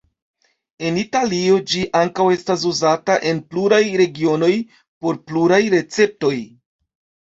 [0.87, 4.53] En Italio ĝi ankaŭ estas uzata en pluraj regionoj
[5.03, 6.37] por pluraj receptoj.